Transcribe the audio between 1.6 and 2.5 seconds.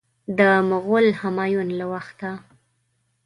له وخته.